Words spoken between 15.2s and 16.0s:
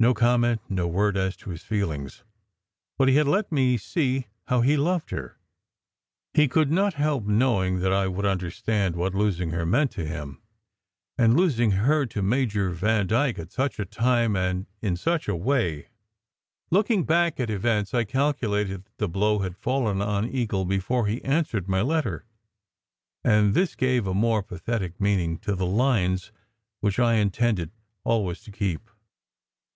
a way.